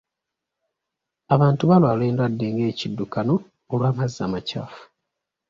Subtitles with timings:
[1.33, 3.35] Abantu baalwala endwadde nga ekiddukano
[3.73, 4.81] olw'amazzi amakyafu.